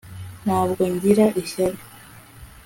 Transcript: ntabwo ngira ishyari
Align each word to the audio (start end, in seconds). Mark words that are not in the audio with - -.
ntabwo 0.45 0.81
ngira 0.93 1.25
ishyari 1.41 1.79